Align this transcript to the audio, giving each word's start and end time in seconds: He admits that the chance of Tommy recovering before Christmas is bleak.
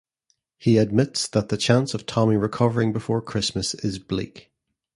He 0.57 0.79
admits 0.79 1.27
that 1.27 1.49
the 1.49 1.57
chance 1.57 1.93
of 1.93 2.07
Tommy 2.07 2.35
recovering 2.35 2.91
before 2.91 3.21
Christmas 3.21 3.75
is 3.75 3.99
bleak. 3.99 4.51